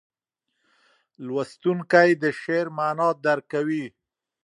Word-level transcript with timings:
لوستونکی 1.25 2.09
د 2.23 2.25
شعر 2.41 2.67
معنا 2.77 3.09
درک 3.25 3.43
کوي. 3.53 3.85